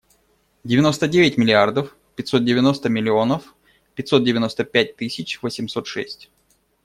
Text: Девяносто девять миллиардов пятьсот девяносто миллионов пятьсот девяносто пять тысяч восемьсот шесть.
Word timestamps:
Девяносто 0.63 1.07
девять 1.07 1.37
миллиардов 1.37 1.95
пятьсот 2.15 2.43
девяносто 2.43 2.89
миллионов 2.89 3.53
пятьсот 3.93 4.23
девяносто 4.25 4.63
пять 4.65 4.95
тысяч 4.95 5.39
восемьсот 5.43 5.85
шесть. 5.85 6.31